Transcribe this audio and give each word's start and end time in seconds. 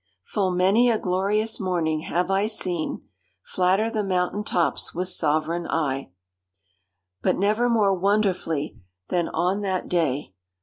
'Full 0.23 0.49
many 0.49 0.89
a 0.89 0.97
glorious 0.97 1.59
morning 1.59 1.99
have 1.99 2.31
I 2.31 2.47
seen, 2.47 3.03
Flatter 3.43 3.87
the 3.91 4.03
mountain 4.03 4.43
tops 4.43 4.95
with 4.95 5.09
sovereign 5.09 5.67
eye,' 5.69 6.09
but 7.21 7.37
never 7.37 7.69
more 7.69 7.93
wonderfully 7.93 8.79
than 9.09 9.29
on 9.29 9.61
that 9.61 9.87
day. 9.87 10.33